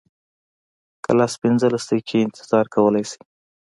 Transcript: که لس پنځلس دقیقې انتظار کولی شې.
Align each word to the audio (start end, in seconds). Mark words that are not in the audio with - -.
که 1.03 1.11
لس 1.19 1.33
پنځلس 1.41 1.83
دقیقې 1.89 2.19
انتظار 2.23 2.65
کولی 2.75 3.03
شې. 3.09 3.19